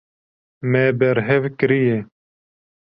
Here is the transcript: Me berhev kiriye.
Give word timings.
Me 0.71 0.81
berhev 0.99 1.43
kiriye. 1.57 1.97